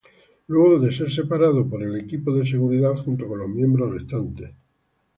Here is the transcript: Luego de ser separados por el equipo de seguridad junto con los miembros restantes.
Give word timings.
Luego 0.47 0.79
de 0.79 0.91
ser 0.91 1.11
separados 1.13 1.67
por 1.69 1.83
el 1.83 1.95
equipo 1.99 2.33
de 2.33 2.43
seguridad 2.43 2.95
junto 2.95 3.27
con 3.27 3.37
los 3.37 3.47
miembros 3.49 3.93
restantes. 3.93 4.49